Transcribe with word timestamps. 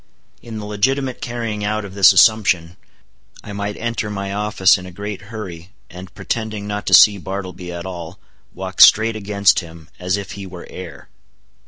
In 0.41 0.57
the 0.57 0.65
legitimate 0.65 1.21
carrying 1.21 1.63
out 1.63 1.85
of 1.85 1.93
this 1.93 2.11
assumption, 2.11 2.75
I 3.43 3.53
might 3.53 3.77
enter 3.77 4.09
my 4.09 4.33
office 4.33 4.75
in 4.79 4.87
a 4.87 4.91
great 4.91 5.21
hurry, 5.29 5.73
and 5.91 6.11
pretending 6.15 6.65
not 6.65 6.87
to 6.87 6.95
see 6.95 7.19
Bartleby 7.19 7.71
at 7.71 7.85
all, 7.85 8.17
walk 8.51 8.81
straight 8.81 9.15
against 9.15 9.59
him 9.59 9.91
as 9.99 10.17
if 10.17 10.31
he 10.31 10.47
were 10.47 10.65
air. 10.71 11.07